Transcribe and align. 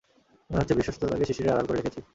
মনে 0.49 0.59
হচ্ছে, 0.61 0.75
বিশ্বস্ততাকে 0.75 1.25
শিশিরের 1.25 1.53
আড়াল 1.53 1.65
করে 1.67 1.77
রেখেছি। 1.77 1.99